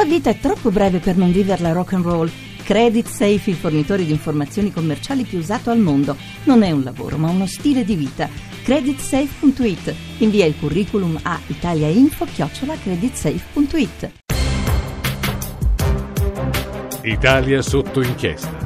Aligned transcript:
La 0.00 0.06
vita 0.06 0.30
è 0.30 0.38
troppo 0.38 0.70
breve 0.70 0.98
per 0.98 1.18
non 1.18 1.30
viverla 1.30 1.72
rock 1.72 1.92
and 1.92 2.06
roll. 2.06 2.30
Credit 2.64 3.06
Safe, 3.06 3.50
il 3.50 3.56
fornitore 3.56 4.06
di 4.06 4.10
informazioni 4.10 4.72
commerciali 4.72 5.24
più 5.24 5.36
usato 5.36 5.68
al 5.68 5.78
mondo. 5.78 6.16
Non 6.44 6.62
è 6.62 6.70
un 6.70 6.82
lavoro, 6.82 7.18
ma 7.18 7.28
uno 7.28 7.44
stile 7.44 7.84
di 7.84 7.96
vita. 7.96 8.26
Creditsafe.it. 8.62 9.94
Invia 10.20 10.46
il 10.46 10.56
curriculum 10.58 11.20
a 11.22 11.38
italiainfo-creditsafe.it. 11.46 14.12
Italia 17.02 17.60
sotto 17.60 18.00
inchiesta. 18.00 18.56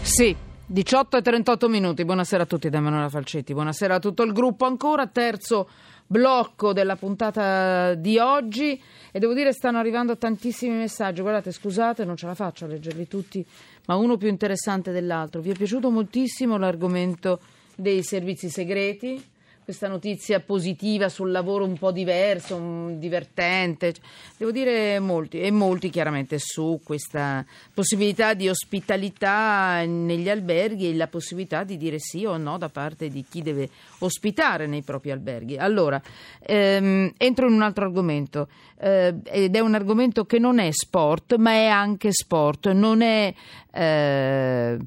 Sì, 0.00 0.34
18 0.64 1.18
e 1.18 1.22
38 1.22 1.68
minuti. 1.68 2.06
Buonasera 2.06 2.44
a 2.44 2.46
tutti 2.46 2.70
da 2.70 2.78
Emanuela 2.78 3.10
Falcetti. 3.10 3.52
Buonasera 3.52 3.96
a 3.96 3.98
tutto 3.98 4.22
il 4.22 4.32
gruppo. 4.32 4.64
Ancora 4.64 5.06
terzo 5.06 5.68
blocco 6.06 6.72
della 6.72 6.96
puntata 6.96 7.94
di 7.94 8.18
oggi 8.18 8.80
e 9.10 9.18
devo 9.18 9.34
dire 9.34 9.52
stanno 9.52 9.78
arrivando 9.78 10.16
tantissimi 10.16 10.76
messaggi. 10.76 11.20
Guardate, 11.20 11.52
scusate, 11.52 12.04
non 12.04 12.16
ce 12.16 12.26
la 12.26 12.34
faccio 12.34 12.64
a 12.64 12.68
leggerli 12.68 13.08
tutti, 13.08 13.44
ma 13.86 13.96
uno 13.96 14.16
più 14.16 14.28
interessante 14.28 14.92
dell'altro. 14.92 15.40
Vi 15.40 15.50
è 15.50 15.54
piaciuto 15.54 15.90
moltissimo 15.90 16.56
l'argomento 16.56 17.40
dei 17.76 18.02
servizi 18.02 18.48
segreti? 18.48 19.32
Questa 19.64 19.88
notizia 19.88 20.40
positiva 20.40 21.08
sul 21.08 21.30
lavoro 21.30 21.64
un 21.64 21.78
po' 21.78 21.90
diverso, 21.90 22.54
un, 22.56 22.98
divertente. 22.98 23.94
Devo 24.36 24.50
dire 24.50 24.98
molti, 25.00 25.40
e 25.40 25.50
molti 25.50 25.88
chiaramente 25.88 26.38
su 26.38 26.80
questa 26.84 27.44
possibilità 27.72 28.34
di 28.34 28.48
ospitalità 28.48 29.82
negli 29.86 30.28
alberghi 30.28 30.90
e 30.90 30.94
la 30.94 31.06
possibilità 31.06 31.64
di 31.64 31.78
dire 31.78 31.98
sì 31.98 32.26
o 32.26 32.36
no 32.36 32.58
da 32.58 32.68
parte 32.68 33.08
di 33.08 33.24
chi 33.28 33.40
deve 33.40 33.70
ospitare 34.00 34.66
nei 34.66 34.82
propri 34.82 35.10
alberghi. 35.10 35.56
Allora, 35.56 36.00
ehm, 36.40 37.14
entro 37.16 37.48
in 37.48 37.54
un 37.54 37.62
altro 37.62 37.86
argomento, 37.86 38.48
eh, 38.78 39.14
ed 39.24 39.56
è 39.56 39.60
un 39.60 39.74
argomento 39.74 40.26
che 40.26 40.38
non 40.38 40.58
è 40.58 40.70
sport, 40.72 41.36
ma 41.36 41.52
è 41.52 41.66
anche 41.68 42.12
sport, 42.12 42.70
non 42.72 43.00
è... 43.00 43.32
Eh, 43.72 44.78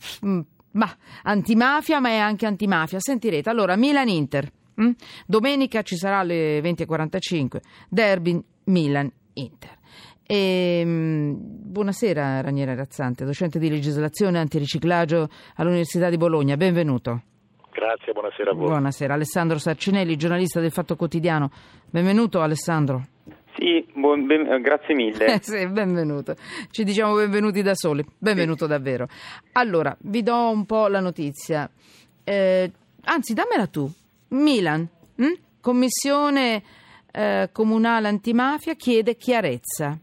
ma 0.78 0.96
antimafia, 1.24 2.00
ma 2.00 2.10
è 2.10 2.18
anche 2.18 2.46
antimafia. 2.46 3.00
Sentirete. 3.00 3.50
Allora, 3.50 3.76
Milan-Inter. 3.76 4.52
Mm? 4.82 4.92
Domenica 5.26 5.82
ci 5.82 5.96
sarà 5.96 6.20
alle 6.20 6.60
20.45 6.60 7.60
Derby 7.90 8.40
Milan-Inter. 8.66 9.76
E, 10.30 10.84
mm, 10.86 11.34
buonasera 11.38 12.42
Raniera 12.42 12.76
Razzante, 12.76 13.26
docente 13.26 13.60
di 13.60 13.70
legislazione 13.70 14.38
e 14.38 14.42
antiriciclaggio 14.42 15.30
all'Università 15.56 16.10
di 16.10 16.18
Bologna, 16.18 16.58
benvenuto. 16.58 17.22
Grazie, 17.72 18.12
buonasera 18.12 18.52
a 18.52 18.54
voi. 18.54 18.66
Buonasera, 18.66 19.14
Alessandro 19.14 19.58
Sarcinelli, 19.58 20.16
giornalista 20.16 20.60
del 20.60 20.72
Fatto 20.72 20.96
Quotidiano. 20.96 21.50
Benvenuto 21.90 22.42
Alessandro. 22.42 23.06
Sì, 23.56 23.86
buon, 23.94 24.26
ben, 24.26 24.46
eh, 24.46 24.60
grazie 24.62 24.94
mille. 24.94 25.38
sì, 25.42 25.68
benvenuto. 25.68 26.36
Ci 26.70 26.84
diciamo 26.84 27.16
benvenuti 27.16 27.62
da 27.62 27.74
soli. 27.74 28.06
Benvenuto 28.18 28.66
sì. 28.66 28.72
davvero. 28.72 29.08
Allora, 29.54 29.96
vi 30.02 30.22
do 30.24 30.50
un 30.50 30.66
po' 30.66 30.88
la 30.88 31.00
notizia. 31.00 31.70
Eh, 32.24 32.72
anzi, 33.06 33.34
dammela 33.34 33.68
tu. 33.68 33.90
Milan, 34.30 34.88
hm? 35.16 35.34
Commissione 35.62 36.64
eh, 37.12 37.50
Comunale 37.52 38.08
Antimafia 38.08 38.74
chiede 38.76 39.16
chiarezza. 39.16 39.98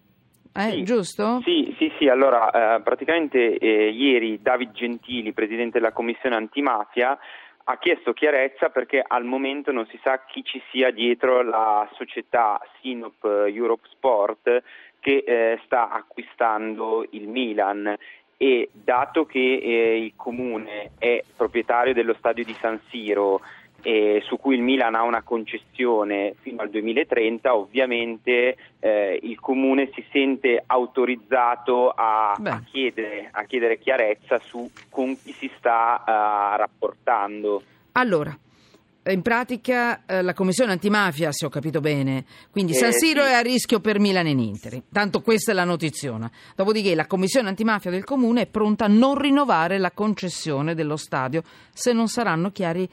Eh, 0.56 0.70
sì, 0.70 0.82
giusto? 0.84 1.40
Sì, 1.42 1.74
sì, 1.78 1.92
sì. 1.98 2.08
Allora, 2.08 2.76
eh, 2.76 2.82
praticamente 2.82 3.58
eh, 3.58 3.90
ieri 3.90 4.40
David 4.40 4.72
Gentili, 4.72 5.32
presidente 5.32 5.78
della 5.78 5.92
Commissione 5.92 6.36
Antimafia, 6.36 7.18
ha 7.64 7.78
chiesto 7.78 8.12
chiarezza 8.12 8.68
perché 8.68 9.02
al 9.04 9.24
momento 9.24 9.72
non 9.72 9.86
si 9.86 9.98
sa 10.02 10.24
chi 10.26 10.44
ci 10.44 10.62
sia 10.70 10.90
dietro 10.90 11.42
la 11.42 11.88
società 11.94 12.60
Sinop 12.80 13.24
Europe 13.24 13.88
Sport 13.90 14.62
che 15.00 15.24
eh, 15.26 15.60
sta 15.64 15.90
acquistando 15.90 17.06
il 17.10 17.26
Milan 17.26 17.96
e 18.36 18.68
dato 18.72 19.24
che 19.24 19.38
eh, 19.38 20.04
il 20.04 20.12
comune 20.16 20.92
è 20.98 21.22
proprietario 21.36 21.94
dello 21.94 22.14
stadio 22.14 22.44
di 22.44 22.52
San 22.54 22.80
Siro 22.88 23.40
eh, 23.84 24.22
su 24.24 24.38
cui 24.38 24.54
il 24.56 24.62
Milan 24.62 24.94
ha 24.94 25.02
una 25.02 25.22
concessione 25.22 26.34
fino 26.40 26.62
al 26.62 26.70
2030, 26.70 27.54
ovviamente 27.54 28.56
eh, 28.80 29.20
il 29.22 29.38
Comune 29.38 29.90
si 29.92 30.02
sente 30.10 30.62
autorizzato 30.66 31.90
a, 31.90 32.32
a, 32.32 32.62
chiedere, 32.64 33.28
a 33.30 33.44
chiedere, 33.44 33.78
chiarezza 33.78 34.38
su 34.38 34.68
con 34.88 35.14
chi 35.22 35.32
si 35.32 35.50
sta 35.58 36.02
uh, 36.02 36.56
rapportando. 36.56 37.62
Allora, 37.92 38.36
in 39.06 39.20
pratica 39.20 40.06
eh, 40.06 40.22
la 40.22 40.32
commissione 40.32 40.72
antimafia, 40.72 41.30
se 41.30 41.44
ho 41.44 41.50
capito 41.50 41.80
bene, 41.80 42.24
quindi 42.50 42.72
eh, 42.72 42.76
San 42.76 42.92
Siro 42.92 43.22
sì. 43.22 43.28
è 43.28 43.34
a 43.34 43.40
rischio 43.40 43.80
per 43.80 43.98
Milan 43.98 44.26
e 44.26 44.30
Inter. 44.30 44.82
Tanto 44.90 45.20
questa 45.20 45.52
è 45.52 45.54
la 45.54 45.64
notiziona. 45.64 46.30
Dopodiché 46.56 46.94
la 46.94 47.06
commissione 47.06 47.48
antimafia 47.48 47.90
del 47.90 48.04
comune 48.04 48.42
è 48.42 48.46
pronta 48.46 48.86
a 48.86 48.88
non 48.88 49.18
rinnovare 49.18 49.76
la 49.76 49.90
concessione 49.90 50.74
dello 50.74 50.96
stadio 50.96 51.42
se 51.70 51.92
non 51.92 52.08
saranno 52.08 52.50
chiari 52.50 52.88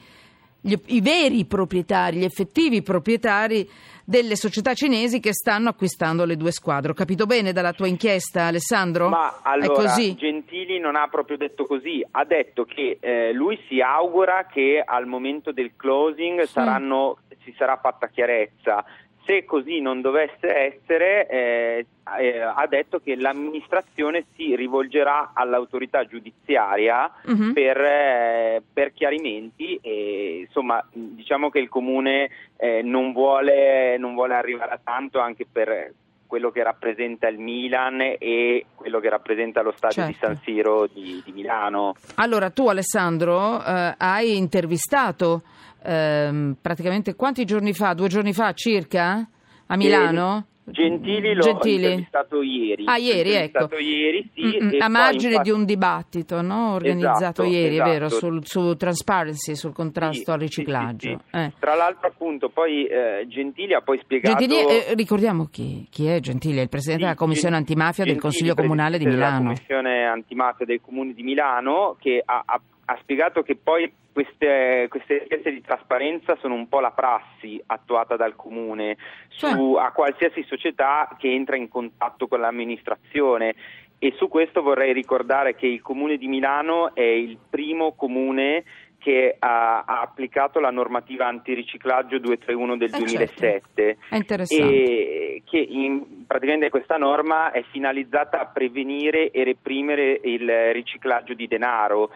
gli, 0.62 0.74
i 0.86 1.00
veri 1.00 1.44
proprietari, 1.44 2.18
gli 2.18 2.24
effettivi 2.24 2.82
proprietari 2.82 3.68
delle 4.04 4.36
società 4.36 4.74
cinesi 4.74 5.20
che 5.20 5.32
stanno 5.32 5.68
acquistando 5.68 6.24
le 6.24 6.36
due 6.36 6.52
squadre. 6.52 6.92
Ho 6.92 6.94
capito 6.94 7.26
bene 7.26 7.52
dalla 7.52 7.72
tua 7.72 7.88
inchiesta, 7.88 8.46
Alessandro? 8.46 9.08
Ma 9.08 9.40
allora, 9.42 9.94
Gentili 9.94 10.78
non 10.78 10.96
ha 10.96 11.08
proprio 11.08 11.36
detto 11.36 11.66
così, 11.66 12.04
ha 12.12 12.24
detto 12.24 12.64
che 12.64 12.98
eh, 13.00 13.32
lui 13.32 13.58
si 13.68 13.80
augura 13.80 14.46
che 14.46 14.82
al 14.84 15.06
momento 15.06 15.52
del 15.52 15.72
closing 15.76 16.42
sì. 16.42 16.52
saranno, 16.52 17.18
si 17.42 17.54
sarà 17.56 17.76
fatta 17.76 18.08
chiarezza. 18.08 18.84
Se 19.24 19.44
così 19.44 19.80
non 19.80 20.00
dovesse 20.00 20.54
essere, 20.54 21.28
eh, 21.28 21.86
eh, 22.18 22.40
ha 22.40 22.66
detto 22.68 22.98
che 22.98 23.14
l'amministrazione 23.14 24.24
si 24.34 24.56
rivolgerà 24.56 25.30
all'autorità 25.34 26.04
giudiziaria 26.04 27.10
uh-huh. 27.24 27.52
per, 27.52 27.80
eh, 27.80 28.62
per, 28.72 28.92
chiarimenti 28.92 29.78
e 29.80 30.44
insomma 30.46 30.84
diciamo 30.92 31.50
che 31.50 31.60
il 31.60 31.68
comune 31.68 32.30
eh, 32.56 32.82
non 32.82 33.12
vuole, 33.12 33.96
non 33.98 34.14
vuole 34.14 34.34
arrivare 34.34 34.72
a 34.72 34.80
tanto 34.82 35.20
anche 35.20 35.46
per 35.50 35.92
quello 36.32 36.50
che 36.50 36.62
rappresenta 36.62 37.28
il 37.28 37.38
Milan 37.38 38.00
e 38.00 38.64
quello 38.74 39.00
che 39.00 39.10
rappresenta 39.10 39.60
lo 39.60 39.74
stadio 39.76 40.02
certo. 40.04 40.12
di 40.12 40.18
San 40.18 40.40
Siro 40.42 40.86
di, 40.86 41.20
di, 41.22 41.30
Milano. 41.30 41.94
Allora 42.14 42.48
tu 42.48 42.68
Alessandro 42.68 43.62
eh, 43.62 43.94
hai 43.98 44.38
intervistato 44.38 45.42
ehm, 45.84 46.56
praticamente 46.60 47.14
quanti 47.14 47.44
giorni 47.44 47.72
fa? 47.72 47.94
Due 47.94 48.08
giorni 48.08 48.32
fa 48.32 48.52
circa? 48.52 49.26
A 49.66 49.76
Milano? 49.76 50.46
Gentili 50.64 51.34
l'ho 51.34 51.42
Gentili. 51.42 51.84
intervistato 51.84 52.40
ieri. 52.40 52.84
Ah, 52.86 52.96
ieri, 52.96 53.32
ecco. 53.32 53.68
ieri, 53.78 54.30
sì. 54.32 54.42
Mm-hmm. 54.42 54.80
A 54.80 54.88
margine 54.88 55.32
infatti... 55.32 55.50
di 55.50 55.54
un 55.56 55.64
dibattito 55.64 56.40
no? 56.40 56.74
organizzato 56.74 57.42
esatto, 57.42 57.44
ieri, 57.44 57.74
esatto. 57.74 57.90
vero? 57.90 58.08
Sul, 58.08 58.46
su 58.46 58.76
transparency, 58.76 59.56
sul 59.56 59.72
contrasto 59.72 60.22
sì, 60.22 60.30
al 60.30 60.38
riciclaggio. 60.38 61.08
Sì, 61.30 61.36
eh. 61.36 61.52
Tra 61.58 61.74
l'altro, 61.74 62.06
appunto, 62.06 62.48
poi 62.48 62.84
eh, 62.84 63.26
Gentili 63.26 63.74
ha 63.74 63.80
poi 63.80 63.98
spiegato. 64.02 64.38
Gentili, 64.38 64.60
eh, 64.60 64.94
ricordiamo 64.94 65.46
chi, 65.46 65.86
chi, 65.90 66.06
è 66.06 66.20
Gentili, 66.20 66.58
è 66.58 66.62
il 66.62 66.68
presidente 66.68 67.02
della 67.04 67.16
Commissione 67.16 67.56
Gentili, 67.56 67.80
Antimafia 67.80 68.04
del 68.04 68.20
Consiglio 68.20 68.54
Comunale 68.54 68.98
di 68.98 69.06
Milano. 69.06 69.32
La 69.32 69.38
Commissione 69.38 70.04
Antimafia 70.04 70.64
del 70.64 70.80
Comune 70.80 71.12
di 71.12 71.22
Milano, 71.24 71.96
che 71.98 72.22
ha, 72.24 72.42
ha, 72.46 72.60
ha 72.84 72.98
spiegato 73.00 73.42
che 73.42 73.56
poi 73.56 73.90
queste, 74.12 74.86
queste, 74.88 75.20
richieste 75.20 75.52
di 75.52 75.60
trasparenza 75.60 76.36
sono 76.36 76.54
un 76.54 76.68
po' 76.68 76.80
la 76.80 76.90
prassi 76.90 77.62
attuata 77.66 78.16
dal 78.16 78.36
Comune 78.36 78.96
su, 79.28 79.74
a 79.74 79.90
qualsiasi 79.92 80.42
società 80.44 81.08
che 81.18 81.32
entra 81.32 81.56
in 81.56 81.68
contatto 81.68 82.26
con 82.26 82.40
l'amministrazione 82.40 83.54
e 83.98 84.12
su 84.16 84.28
questo 84.28 84.62
vorrei 84.62 84.92
ricordare 84.92 85.54
che 85.54 85.66
il 85.66 85.80
Comune 85.80 86.16
di 86.16 86.26
Milano 86.26 86.94
è 86.94 87.02
il 87.02 87.38
primo 87.48 87.92
comune 87.92 88.64
che 88.98 89.34
ha, 89.38 89.82
ha 89.84 90.00
applicato 90.00 90.60
la 90.60 90.70
normativa 90.70 91.26
antiriciclaggio 91.26 92.18
231 92.18 92.76
del 92.76 92.94
eh 92.94 92.98
2007 92.98 93.36
certo. 93.36 94.14
è 94.14 94.16
interessante. 94.16 94.64
e 94.64 95.42
che 95.44 95.58
in, 95.58 96.24
praticamente 96.26 96.70
questa 96.70 96.96
norma 96.96 97.50
è 97.50 97.64
finalizzata 97.70 98.40
a 98.40 98.46
prevenire 98.46 99.30
e 99.30 99.42
reprimere 99.42 100.20
il 100.22 100.72
riciclaggio 100.72 101.34
di 101.34 101.48
denaro 101.48 102.10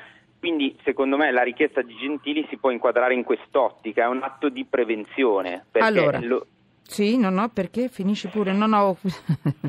quindi 0.47 0.77
secondo 0.85 1.17
me 1.17 1.33
la 1.33 1.43
richiesta 1.43 1.83
di 1.83 1.97
Gentili 1.97 2.47
si 2.49 2.57
può 2.57 2.71
inquadrare 2.71 3.15
in 3.15 3.25
quest'ottica, 3.25 4.05
è 4.05 4.07
un 4.07 4.23
atto 4.23 4.49
di 4.49 4.65
prevenzione. 4.65 5.65
Allora, 5.73 6.21
lo... 6.21 6.47
Sì, 6.89 7.17
no, 7.17 7.31
no, 7.31 7.49
perché 7.53 7.89
finisci 7.89 8.29
pure. 8.29 8.53
No, 8.53 8.67
no. 8.67 8.97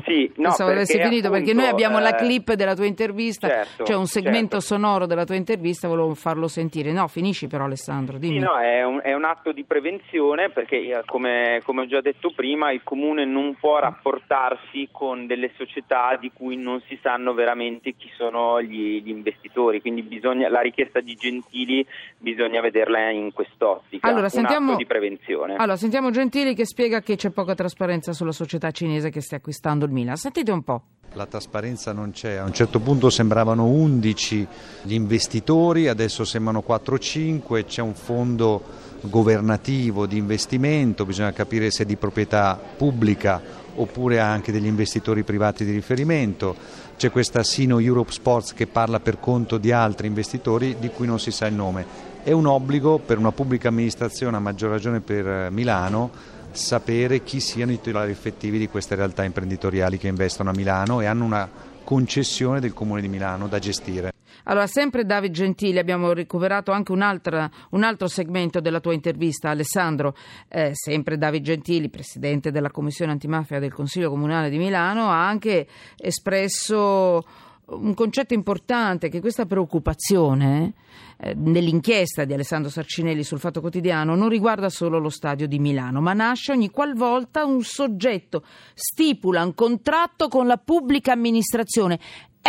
Sì, 0.04 0.30
no, 0.36 0.48
Pensavo 0.48 0.70
avessi 0.70 0.92
finito 0.92 1.26
appunto, 1.26 1.30
perché 1.30 1.52
noi 1.52 1.66
abbiamo 1.66 1.98
eh... 1.98 2.02
la 2.02 2.14
clip 2.14 2.52
della 2.54 2.74
tua 2.74 2.86
intervista, 2.86 3.48
certo, 3.48 3.84
cioè 3.84 3.96
un 3.96 4.06
segmento 4.06 4.60
certo. 4.60 4.74
sonoro 4.74 5.06
della 5.06 5.24
tua 5.24 5.34
intervista, 5.34 5.88
volevo 5.88 6.14
farlo 6.14 6.48
sentire. 6.48 6.92
No, 6.92 7.08
finisci 7.08 7.46
però 7.46 7.64
Alessandro, 7.64 8.18
dimmi. 8.18 8.38
Sì, 8.38 8.44
no, 8.44 8.56
è 8.58 8.84
un, 8.84 9.00
è 9.02 9.12
un 9.12 9.24
atto 9.24 9.52
di 9.52 9.64
prevenzione 9.64 10.50
perché 10.50 10.76
eh, 10.76 11.02
come, 11.04 11.60
come, 11.64 11.82
ho 11.82 11.86
già 11.86 12.00
detto 12.00 12.32
prima 12.34 12.70
il 12.70 12.82
comune 12.82 13.24
non 13.24 13.56
può 13.58 13.78
rapportarsi 13.78 14.88
con 14.90 15.26
delle 15.26 15.50
società 15.56 16.16
di 16.18 16.30
cui 16.32 16.56
non 16.56 16.80
si 16.86 16.98
sanno 17.02 17.34
veramente 17.34 17.94
chi 17.96 18.10
sono 18.16 18.62
gli, 18.62 19.02
gli 19.02 19.10
investitori, 19.10 19.80
quindi 19.80 20.02
bisogna, 20.02 20.48
la 20.48 20.60
richiesta 20.60 21.00
di 21.00 21.14
Gentili 21.14 21.84
bisogna 22.16 22.60
vederla 22.60 23.10
in 23.10 23.32
quest'ottica, 23.32 24.06
allora, 24.06 24.24
un 24.24 24.30
sentiamo, 24.30 24.68
atto 24.70 24.78
di 24.78 24.86
prevenzione. 24.86 25.56
Allora, 25.56 25.76
sentiamo 25.76 26.10
Gentili 26.10 26.54
che 26.54 26.64
spiega 26.64 27.00
che 27.08 27.16
c'è 27.16 27.30
poca 27.30 27.54
trasparenza 27.54 28.12
sulla 28.12 28.32
società 28.32 28.70
cinese 28.70 29.08
che 29.08 29.22
sta 29.22 29.36
acquistando 29.36 29.86
il 29.86 29.92
Milan. 29.92 30.18
Sentite 30.18 30.50
un 30.50 30.62
po'. 30.62 30.82
La 31.14 31.24
trasparenza 31.24 31.94
non 31.94 32.10
c'è, 32.10 32.34
a 32.34 32.44
un 32.44 32.52
certo 32.52 32.80
punto 32.80 33.08
sembravano 33.08 33.64
11 33.64 34.46
gli 34.82 34.92
investitori, 34.92 35.88
adesso 35.88 36.26
sembrano 36.26 36.62
4-5, 36.68 37.64
c'è 37.64 37.80
un 37.80 37.94
fondo 37.94 38.62
governativo 39.00 40.04
di 40.04 40.18
investimento, 40.18 41.06
bisogna 41.06 41.32
capire 41.32 41.70
se 41.70 41.84
è 41.84 41.86
di 41.86 41.96
proprietà 41.96 42.60
pubblica 42.76 43.40
oppure 43.76 44.20
anche 44.20 44.52
degli 44.52 44.66
investitori 44.66 45.22
privati 45.22 45.64
di 45.64 45.72
riferimento, 45.72 46.54
c'è 46.98 47.10
questa 47.10 47.42
Sino 47.42 47.78
Europe 47.78 48.12
Sports 48.12 48.52
che 48.52 48.66
parla 48.66 49.00
per 49.00 49.18
conto 49.18 49.56
di 49.56 49.72
altri 49.72 50.08
investitori 50.08 50.76
di 50.78 50.90
cui 50.90 51.06
non 51.06 51.18
si 51.18 51.30
sa 51.30 51.46
il 51.46 51.54
nome. 51.54 51.86
È 52.22 52.32
un 52.32 52.44
obbligo 52.44 52.98
per 52.98 53.16
una 53.16 53.32
pubblica 53.32 53.68
amministrazione, 53.68 54.36
a 54.36 54.40
maggior 54.40 54.68
ragione 54.68 55.00
per 55.00 55.50
Milano, 55.50 56.36
sapere 56.58 57.22
chi 57.22 57.40
siano 57.40 57.72
i 57.72 57.76
titolari 57.76 58.10
effettivi 58.10 58.58
di 58.58 58.68
queste 58.68 58.94
realtà 58.94 59.24
imprenditoriali 59.24 59.96
che 59.96 60.08
investono 60.08 60.50
a 60.50 60.54
Milano 60.54 61.00
e 61.00 61.06
hanno 61.06 61.24
una 61.24 61.48
concessione 61.84 62.60
del 62.60 62.74
Comune 62.74 63.00
di 63.00 63.08
Milano 63.08 63.48
da 63.48 63.58
gestire. 63.58 64.12
Allora, 64.44 64.66
sempre 64.66 65.04
David 65.04 65.32
Gentili, 65.32 65.78
abbiamo 65.78 66.12
recuperato 66.12 66.72
anche 66.72 66.92
un 66.92 67.02
altro 67.02 68.06
segmento 68.08 68.60
della 68.60 68.80
tua 68.80 68.94
intervista, 68.94 69.50
Alessandro, 69.50 70.14
eh, 70.48 70.70
sempre 70.74 71.18
David 71.18 71.44
Gentili, 71.44 71.88
presidente 71.88 72.50
della 72.50 72.70
Commissione 72.70 73.12
Antimafia 73.12 73.58
del 73.58 73.72
Consiglio 73.72 74.10
Comunale 74.10 74.50
di 74.50 74.58
Milano, 74.58 75.10
ha 75.10 75.26
anche 75.26 75.66
espresso 75.96 77.24
un 77.70 77.94
concetto 77.94 78.34
importante 78.34 79.08
che 79.08 79.20
questa 79.20 79.44
preoccupazione 79.44 80.74
eh, 81.18 81.34
nell'inchiesta 81.34 82.24
di 82.24 82.32
Alessandro 82.32 82.70
Sarcinelli 82.70 83.22
sul 83.22 83.40
Fatto 83.40 83.60
Quotidiano 83.60 84.14
non 84.14 84.28
riguarda 84.28 84.68
solo 84.68 84.98
lo 84.98 85.10
stadio 85.10 85.46
di 85.46 85.58
Milano, 85.58 86.00
ma 86.00 86.12
nasce 86.12 86.52
ogni 86.52 86.70
qualvolta 86.70 87.44
un 87.44 87.62
soggetto 87.62 88.44
stipula 88.74 89.44
un 89.44 89.54
contratto 89.54 90.28
con 90.28 90.46
la 90.46 90.56
pubblica 90.56 91.12
amministrazione 91.12 91.98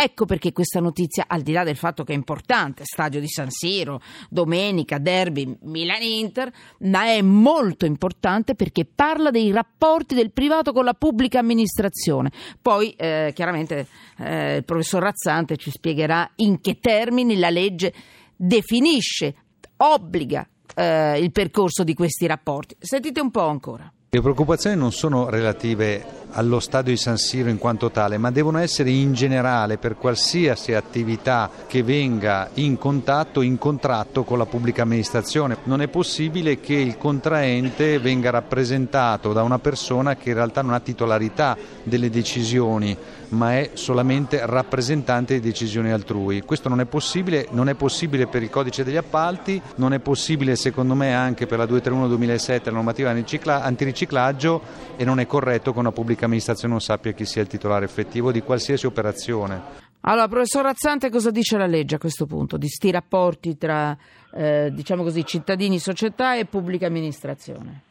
Ecco 0.02 0.24
perché 0.24 0.54
questa 0.54 0.80
notizia, 0.80 1.26
al 1.28 1.42
di 1.42 1.52
là 1.52 1.62
del 1.62 1.76
fatto 1.76 2.04
che 2.04 2.14
è 2.14 2.16
importante, 2.16 2.84
stadio 2.86 3.20
di 3.20 3.28
San 3.28 3.50
Siro, 3.50 4.00
domenica, 4.30 4.96
derby, 4.96 5.58
Milan-Inter, 5.60 6.50
ma 6.84 7.04
è 7.04 7.20
molto 7.20 7.84
importante 7.84 8.54
perché 8.54 8.86
parla 8.86 9.30
dei 9.30 9.50
rapporti 9.52 10.14
del 10.14 10.32
privato 10.32 10.72
con 10.72 10.86
la 10.86 10.94
pubblica 10.94 11.40
amministrazione. 11.40 12.30
Poi, 12.62 12.92
eh, 12.92 13.32
chiaramente, 13.34 13.88
eh, 14.16 14.56
il 14.56 14.64
professor 14.64 15.02
Razzante 15.02 15.58
ci 15.58 15.70
spiegherà 15.70 16.30
in 16.36 16.62
che 16.62 16.78
termini 16.80 17.36
la 17.36 17.50
legge 17.50 17.92
definisce, 18.34 19.34
obbliga 19.76 20.48
eh, 20.76 21.18
il 21.18 21.30
percorso 21.30 21.84
di 21.84 21.92
questi 21.92 22.26
rapporti. 22.26 22.74
Sentite 22.78 23.20
un 23.20 23.30
po' 23.30 23.46
ancora. 23.46 23.92
Le 24.12 24.20
preoccupazioni 24.20 24.74
non 24.74 24.90
sono 24.90 25.30
relative 25.30 26.04
allo 26.32 26.58
stadio 26.58 26.90
di 26.92 26.98
San 26.98 27.16
Siro 27.16 27.48
in 27.48 27.58
quanto 27.58 27.92
tale, 27.92 28.18
ma 28.18 28.32
devono 28.32 28.58
essere 28.58 28.90
in 28.90 29.12
generale 29.12 29.78
per 29.78 29.96
qualsiasi 29.96 30.74
attività 30.74 31.48
che 31.68 31.84
venga 31.84 32.50
in 32.54 32.76
contatto, 32.76 33.40
in 33.40 33.56
contratto 33.56 34.24
con 34.24 34.38
la 34.38 34.46
pubblica 34.46 34.82
amministrazione. 34.82 35.58
Non 35.62 35.80
è 35.80 35.86
possibile 35.86 36.58
che 36.58 36.74
il 36.74 36.98
contraente 36.98 38.00
venga 38.00 38.30
rappresentato 38.30 39.32
da 39.32 39.44
una 39.44 39.60
persona 39.60 40.16
che 40.16 40.30
in 40.30 40.34
realtà 40.34 40.62
non 40.62 40.74
ha 40.74 40.80
titolarità 40.80 41.56
delle 41.84 42.10
decisioni 42.10 42.96
ma 43.30 43.58
è 43.58 43.70
solamente 43.74 44.44
rappresentante 44.44 45.34
di 45.34 45.40
decisioni 45.40 45.92
altrui. 45.92 46.40
Questo 46.40 46.68
non 46.68 46.80
è 46.80 46.84
possibile, 46.84 47.46
non 47.50 47.68
è 47.68 47.74
possibile 47.74 48.26
per 48.26 48.42
il 48.42 48.50
codice 48.50 48.82
degli 48.82 48.96
appalti, 48.96 49.62
non 49.76 49.92
è 49.92 50.00
possibile 50.00 50.56
secondo 50.56 50.96
me 50.96 51.14
anche 51.14 51.46
per 51.46 51.58
la 51.58 51.64
231-2007, 51.64 52.60
la 52.64 52.72
normativa 52.72 53.10
antiriciclaggio 53.10 53.99
e 54.96 55.04
non 55.04 55.20
è 55.20 55.26
corretto 55.26 55.72
che 55.72 55.78
una 55.78 55.92
pubblica 55.92 56.24
amministrazione 56.24 56.72
non 56.72 56.82
sappia 56.82 57.12
chi 57.12 57.24
sia 57.24 57.42
il 57.42 57.48
titolare 57.48 57.84
effettivo 57.84 58.32
di 58.32 58.40
qualsiasi 58.42 58.86
operazione. 58.86 59.88
Allora, 60.02 60.28
professor 60.28 60.62
Razzante, 60.62 61.10
cosa 61.10 61.30
dice 61.30 61.58
la 61.58 61.66
legge 61.66 61.96
a 61.96 61.98
questo 61.98 62.24
punto 62.24 62.56
di 62.56 62.68
sti 62.68 62.90
rapporti 62.90 63.58
tra 63.58 63.96
eh, 64.34 64.70
diciamo 64.72 65.02
così, 65.02 65.24
cittadini, 65.26 65.78
società 65.78 66.36
e 66.36 66.46
pubblica 66.46 66.86
amministrazione? 66.86 67.88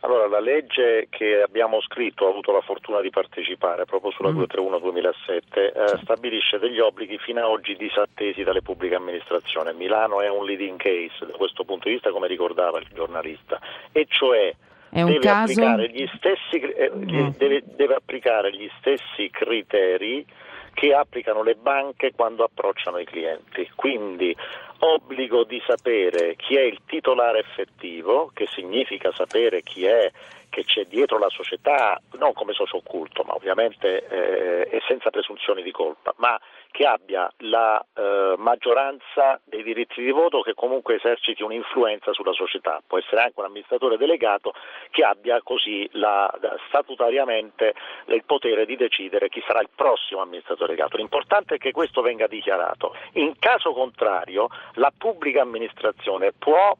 Allora, 0.00 0.28
la 0.28 0.40
legge 0.40 1.08
che 1.10 1.42
abbiamo 1.42 1.80
scritto, 1.80 2.24
ho 2.24 2.30
avuto 2.30 2.52
la 2.52 2.60
fortuna 2.60 3.00
di 3.00 3.10
partecipare 3.10 3.84
proprio 3.84 4.12
sulla 4.12 4.30
mm. 4.30 4.42
231-2007, 4.42 5.40
eh, 5.56 5.98
stabilisce 6.02 6.58
degli 6.58 6.78
obblighi 6.78 7.18
fino 7.18 7.40
ad 7.40 7.46
oggi 7.46 7.74
disattesi 7.74 8.44
dalle 8.44 8.62
pubbliche 8.62 8.94
amministrazioni. 8.94 9.72
Milano 9.74 10.20
è 10.20 10.28
un 10.28 10.44
leading 10.44 10.78
case 10.78 11.26
da 11.26 11.36
questo 11.36 11.64
punto 11.64 11.88
di 11.88 11.94
vista, 11.94 12.10
come 12.10 12.28
ricordava 12.28 12.78
il 12.78 12.86
giornalista, 12.94 13.58
e 13.90 14.06
cioè 14.08 14.54
deve, 14.90 15.18
caso... 15.18 15.52
applicare 15.52 15.90
stessi, 16.16 16.58
eh, 16.60 16.90
mm. 16.94 17.30
deve, 17.36 17.62
deve 17.64 17.94
applicare 17.94 18.50
gli 18.52 18.68
stessi 18.78 19.28
criteri 19.30 20.24
che 20.72 20.94
applicano 20.94 21.42
le 21.42 21.56
banche 21.56 22.12
quando 22.14 22.44
approcciano 22.44 22.98
i 22.98 23.04
clienti. 23.04 23.68
Quindi 23.74 24.34
obbligo 24.80 25.44
di 25.44 25.62
sapere 25.66 26.36
chi 26.36 26.56
è 26.56 26.62
il 26.62 26.80
titolare 26.86 27.40
effettivo, 27.40 28.30
che 28.32 28.46
significa 28.46 29.12
sapere 29.12 29.62
chi 29.62 29.84
è 29.84 30.10
che 30.48 30.64
c'è 30.64 30.84
dietro 30.84 31.18
la 31.18 31.28
società, 31.28 32.00
non 32.12 32.32
come 32.32 32.52
socio 32.52 32.78
occulto, 32.78 33.22
ma 33.22 33.34
ovviamente 33.34 34.06
eh, 34.08 34.68
e 34.70 34.82
senza 34.86 35.10
presunzioni 35.10 35.62
di 35.62 35.70
colpa, 35.70 36.14
ma 36.16 36.40
che 36.70 36.84
abbia 36.84 37.30
la 37.38 37.84
eh, 37.94 38.34
maggioranza 38.36 39.40
dei 39.44 39.62
diritti 39.62 40.02
di 40.02 40.10
voto 40.10 40.42
che 40.42 40.54
comunque 40.54 40.96
eserciti 40.96 41.42
un'influenza 41.42 42.12
sulla 42.12 42.32
società, 42.32 42.80
può 42.86 42.98
essere 42.98 43.22
anche 43.22 43.40
un 43.40 43.46
amministratore 43.46 43.96
delegato 43.96 44.52
che 44.90 45.02
abbia 45.02 45.40
così 45.42 45.88
la, 45.92 46.32
statutariamente 46.68 47.74
il 48.06 48.22
potere 48.24 48.66
di 48.66 48.76
decidere 48.76 49.28
chi 49.28 49.42
sarà 49.46 49.60
il 49.60 49.70
prossimo 49.74 50.20
amministratore 50.20 50.74
delegato. 50.74 50.96
L'importante 50.98 51.56
è 51.56 51.58
che 51.58 51.72
questo 51.72 52.02
venga 52.02 52.26
dichiarato. 52.26 52.94
In 53.12 53.38
caso 53.38 53.72
contrario 53.72 54.48
la 54.74 54.92
pubblica 54.96 55.42
amministrazione 55.42 56.32
può 56.32 56.76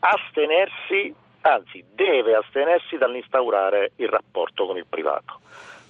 astenersi 0.00 1.14
anzi 1.42 1.84
deve 1.94 2.34
astenersi 2.34 2.96
dall'instaurare 2.96 3.92
il 3.96 4.08
rapporto 4.08 4.66
con 4.66 4.76
il 4.76 4.86
privato. 4.86 5.40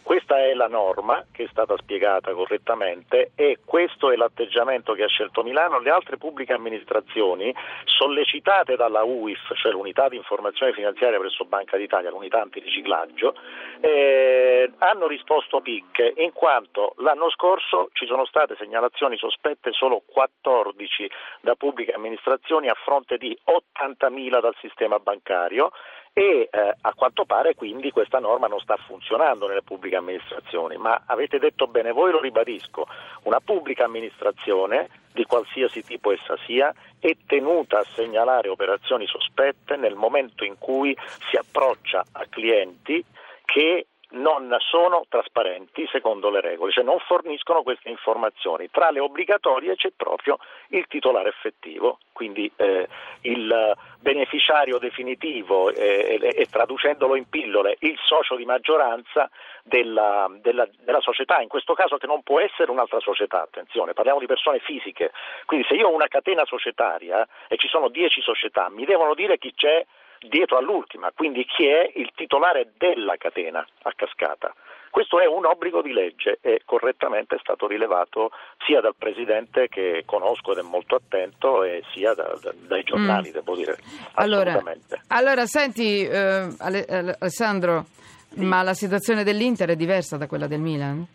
Questa 0.03 0.39
è 0.39 0.55
la 0.55 0.69
norma 0.69 1.25
che 1.33 1.45
è 1.45 1.49
stata 1.51 1.77
spiegata 1.77 2.33
correttamente 2.33 3.31
e 3.35 3.59
questo 3.65 4.11
è 4.11 4.17
l'atteggiamento 4.17 4.93
che 4.95 5.05
ha 5.05 5.09
scelto 5.09 5.43
Milano. 5.43 5.79
Le 5.79 5.91
altre 5.91 6.17
pubbliche 6.17 6.53
amministrazioni, 6.53 7.55
sollecitate 7.85 8.77
dalla 8.77 9.03
UIF, 9.03 9.55
cioè 9.55 9.73
l'unità 9.73 10.09
di 10.09 10.17
informazione 10.17 10.73
finanziaria 10.73 11.19
presso 11.19 11.45
Banca 11.45 11.77
d'Italia, 11.77 12.11
l'unità 12.11 12.41
antiriciclaggio, 12.41 13.35
eh, 13.81 14.71
hanno 14.79 15.07
risposto 15.07 15.61
picche 15.61 16.13
in 16.17 16.33
quanto 16.33 16.95
l'anno 16.99 17.31
scorso 17.31 17.91
ci 17.93 18.07
sono 18.07 18.25
state 18.25 18.57
segnalazioni 18.59 19.17
sospette 19.17 19.73
solo 19.73 20.03
14 20.07 21.11
da 21.41 21.55
pubbliche 21.55 21.93
amministrazioni 21.93 22.69
a 22.69 22.75
fronte 22.75 23.17
di 23.17 23.37
80.000 23.45 24.41
dal 24.41 24.57
sistema 24.61 24.99
bancario 24.99 25.71
e 26.13 26.49
eh, 26.51 26.75
a 26.81 26.93
quanto 26.95 27.25
pare 27.25 27.55
quindi 27.55 27.91
questa 27.91 28.19
norma 28.19 28.47
non 28.47 28.59
sta 28.61 28.77
funzionando 28.77 29.47
nelle 29.47 29.63
pubbliche 29.63 29.97
amministrazioni, 29.97 30.77
ma 30.77 31.03
avete 31.07 31.39
detto 31.39 31.67
bene 31.67 31.93
voi, 31.93 32.11
lo 32.11 32.21
ribadisco, 32.21 32.87
una 33.23 33.41
pubblica 33.41 33.85
amministrazione 33.85 34.89
di 35.13 35.25
qualsiasi 35.25 35.83
tipo 35.83 36.13
essa 36.13 36.37
sia 36.47 36.73
è 36.99 37.17
tenuta 37.27 37.79
a 37.79 37.87
segnalare 37.95 38.49
operazioni 38.49 39.07
sospette 39.07 39.77
nel 39.77 39.95
momento 39.95 40.45
in 40.45 40.57
cui 40.59 40.97
si 41.29 41.37
approccia 41.37 42.05
a 42.13 42.27
clienti 42.29 43.05
che 43.45 43.87
non 44.11 44.55
sono 44.59 45.05
trasparenti 45.09 45.87
secondo 45.91 46.31
le 46.31 46.41
regole, 46.41 46.73
cioè 46.73 46.85
non 46.85 46.99
forniscono 46.99 47.63
queste 47.63 47.91
informazioni. 47.91 48.71
Tra 48.71 48.91
le 48.91 49.01
obbligatorie 49.01 49.77
c'è 49.77 49.91
proprio 49.97 50.39
il 50.69 50.87
titolare 50.89 51.29
effettivo, 51.29 51.99
quindi 52.13 52.51
eh, 52.57 52.89
il 53.23 53.77
beneficiario 54.01 54.79
definitivo 54.79 55.71
e, 55.71 56.19
e, 56.21 56.33
e, 56.35 56.47
traducendolo 56.47 57.15
in 57.15 57.29
pillole 57.29 57.77
il 57.81 57.99
socio 58.03 58.35
di 58.35 58.45
maggioranza 58.45 59.31
della, 59.63 60.27
della, 60.41 60.67
della, 60.81 61.01
società, 61.01 61.41
in 61.41 61.49
questo 61.49 61.75
caso 61.75 61.99
che 61.99 62.07
non 62.07 62.23
può 62.23 62.41
essere 62.41 62.71
un'altra 62.71 62.99
società, 63.01 63.43
attenzione, 63.43 63.93
parliamo 63.93 64.19
di 64.19 64.27
persone 64.27 64.59
fisiche, 64.59 65.13
quindi 65.45 65.67
se 65.69 65.75
io 65.75 65.89
ho 65.89 65.95
una 65.95 66.09
catena 66.09 66.45
societaria 66.45 67.27
e 67.49 67.57
ci 67.57 67.69
sono 67.69 67.89
dieci 67.89 68.21
società, 68.23 68.69
mi 68.71 68.85
devono 68.85 69.15
dire 69.15 69.39
chi 69.39 69.53
c'è 69.55 69.85
dietro 70.29 70.59
all'ultima, 70.59 71.11
quindi 71.15 71.45
chi 71.45 71.67
è 71.67 71.91
il 71.95 72.11
titolare 72.15 72.73
della 72.77 73.17
catena 73.17 73.67
a 73.83 73.93
cascata. 73.95 74.55
Questo 74.91 75.21
è 75.21 75.27
un 75.27 75.47
obbligo 75.47 75.83
di 75.83 75.93
legge 75.93 76.39
e 76.41 76.63
correttamente 76.65 77.37
è 77.37 77.39
stato 77.41 77.69
rilevato 77.69 78.33
sia 78.67 78.81
dal 78.81 78.97
Presidente 78.99 79.69
che 79.69 80.03
conosco 80.05 80.51
ed 80.51 80.59
è 80.59 80.63
molto 80.63 80.97
attento 80.97 81.63
e 81.63 81.85
sia 81.95 82.13
da, 82.13 82.37
da, 82.43 82.53
dai 82.67 82.83
giornali, 82.83 83.29
mm. 83.29 83.33
devo 83.33 83.55
dire. 83.55 83.79
Allora, 84.15 84.61
allora 85.09 85.47
senti 85.47 86.05
eh, 86.05 86.49
Alessandro, 86.59 87.85
sì. 88.31 88.45
ma 88.45 88.63
la 88.63 88.75
situazione 88.75 89.23
dell'Inter 89.23 89.71
è 89.71 89.77
diversa 89.77 90.17
da 90.17 90.27
quella 90.27 90.49
del 90.49 90.61
Milan? 90.61 91.07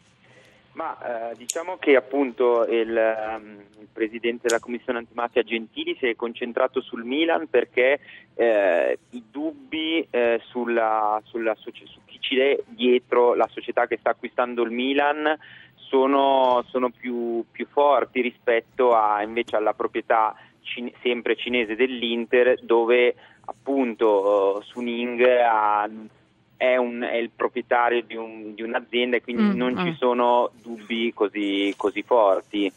Ma 0.76 1.32
eh, 1.32 1.36
diciamo 1.38 1.78
che 1.78 1.96
appunto 1.96 2.66
il, 2.66 2.90
um, 2.90 3.64
il, 3.80 3.88
presidente 3.94 4.48
della 4.48 4.60
commissione 4.60 5.00
antimafia 5.00 5.42
Gentili 5.42 5.96
si 5.98 6.08
è 6.08 6.16
concentrato 6.18 6.82
sul 6.82 7.06
Milan 7.06 7.48
perché 7.48 8.00
eh, 8.34 9.00
i 9.12 9.24
dubbi 9.32 10.06
eh, 10.10 10.42
sulla, 10.44 11.22
sulla, 11.24 11.56
su 11.56 11.72
chi 11.72 12.20
ci 12.20 12.40
è 12.40 12.62
dietro 12.68 13.36
la 13.36 13.48
società 13.50 13.88
che 13.88 13.96
sta 13.98 14.10
acquistando 14.10 14.64
il 14.64 14.72
Milan 14.72 15.38
sono, 15.76 16.66
sono 16.68 16.90
più, 16.90 17.46
più, 17.52 17.68
forti 17.68 18.20
rispetto 18.20 18.92
a, 18.92 19.22
invece 19.22 19.56
alla 19.56 19.74
proprietà 19.74 20.36
cine, 20.60 20.92
sempre 21.02 21.38
cinese 21.38 21.76
dell'Inter 21.78 22.62
dove 22.62 23.16
appunto 23.46 24.58
uh, 24.58 24.62
Suning 24.62 25.22
ha 25.22 25.90
è, 26.58 26.76
un, 26.78 27.02
è, 27.02 27.16
il 27.16 27.32
proprietario 27.36 28.04
di, 28.04 28.16
un, 28.16 28.54
di 28.54 28.62
un'azienda 28.62 29.18
e 29.18 29.22
quindi 29.22 29.44
mm, 29.44 29.56
non 29.56 29.74
mm. 29.74 29.86
ci 29.86 29.96
sono 29.98 30.52
dubbi 30.62 31.12
così, 31.14 31.74
così 31.78 32.02
forti. 32.04 32.72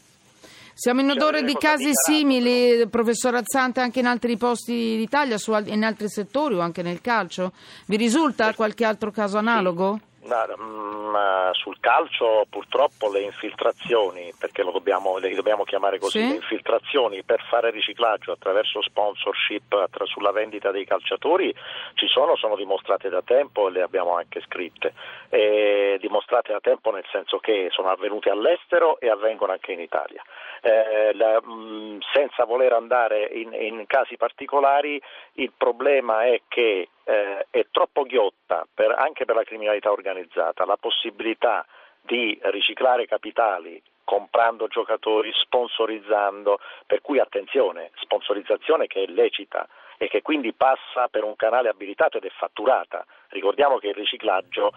Siamo 0.73 1.01
in 1.01 1.09
odore 1.09 1.43
di 1.43 1.55
casi 1.55 1.89
simili, 1.91 2.87
professor 2.87 3.35
Azzante, 3.35 3.81
anche 3.81 3.99
in 3.99 4.05
altri 4.05 4.37
posti 4.37 4.95
d'Italia, 4.95 5.35
in 5.65 5.83
altri 5.83 6.07
settori 6.07 6.55
o 6.55 6.61
anche 6.61 6.81
nel 6.81 7.01
calcio? 7.01 7.51
Vi 7.87 7.97
risulta 7.97 8.53
qualche 8.53 8.85
altro 8.85 9.11
caso 9.11 9.37
analogo? 9.37 9.99
Ma, 10.25 11.49
sul 11.53 11.79
calcio 11.79 12.45
purtroppo 12.49 13.11
le 13.11 13.21
infiltrazioni, 13.21 14.33
perché 14.37 14.63
dobbiamo, 14.63 15.17
le 15.17 15.33
dobbiamo 15.33 15.63
chiamare 15.63 15.97
così, 15.97 16.19
sì? 16.19 16.27
le 16.27 16.35
infiltrazioni 16.35 17.23
per 17.23 17.41
fare 17.49 17.71
riciclaggio 17.71 18.31
attraverso 18.31 18.81
sponsorship 18.81 19.73
attra- 19.73 20.05
sulla 20.05 20.31
vendita 20.31 20.71
dei 20.71 20.85
calciatori 20.85 21.53
ci 21.93 22.07
sono, 22.07 22.35
sono 22.35 22.55
dimostrate 22.55 23.09
da 23.09 23.21
tempo 23.21 23.67
e 23.67 23.71
le 23.71 23.81
abbiamo 23.81 24.15
anche 24.15 24.41
scritte. 24.41 24.93
E 25.29 25.97
dimostrate 26.01 26.51
da 26.51 26.59
tempo 26.59 26.91
nel 26.91 27.05
senso 27.11 27.39
che 27.39 27.69
sono 27.71 27.89
avvenute 27.89 28.29
all'estero 28.29 28.99
e 28.99 29.09
avvengono 29.09 29.51
anche 29.51 29.71
in 29.71 29.79
Italia. 29.79 30.21
Eh, 30.61 31.13
la, 31.13 31.41
mh, 31.41 31.99
senza 32.13 32.43
voler 32.45 32.73
andare 32.73 33.29
in, 33.33 33.53
in 33.53 33.85
casi 33.87 34.17
particolari, 34.17 35.01
il 35.33 35.51
problema 35.55 36.25
è 36.25 36.41
che 36.47 36.89
eh, 37.09 37.47
è 37.49 37.65
troppo 37.71 38.03
ghiotta 38.03 38.67
per, 38.71 38.91
anche 38.91 39.25
per 39.25 39.35
la 39.35 39.43
criminalità 39.43 39.91
organizzata 39.91 40.63
la 40.65 40.77
possibilità 40.77 41.65
di 42.01 42.39
riciclare 42.43 43.07
capitali 43.07 43.81
comprando 44.03 44.67
giocatori, 44.67 45.31
sponsorizzando, 45.33 46.59
per 46.87 47.01
cui 47.01 47.19
attenzione, 47.19 47.91
sponsorizzazione 48.01 48.87
che 48.87 49.03
è 49.03 49.05
lecita 49.07 49.67
e 49.97 50.07
che 50.07 50.23
quindi 50.23 50.53
passa 50.53 51.07
per 51.09 51.23
un 51.23 51.35
canale 51.35 51.69
abilitato 51.69 52.17
ed 52.17 52.25
è 52.25 52.29
fatturata. 52.29 53.05
Ricordiamo 53.29 53.77
che 53.77 53.89
il 53.89 53.93
riciclaggio 53.93 54.71